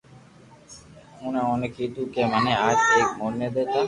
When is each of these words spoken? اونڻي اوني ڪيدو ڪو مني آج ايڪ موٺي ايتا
اونڻي 1.19 1.41
اوني 1.47 1.67
ڪيدو 1.75 2.01
ڪو 2.13 2.21
مني 2.31 2.53
آج 2.67 2.77
ايڪ 2.91 3.09
موٺي 3.19 3.41
ايتا 3.45 3.79